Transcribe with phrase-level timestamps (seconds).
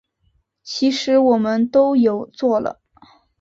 [0.63, 2.81] 其实我们都有做了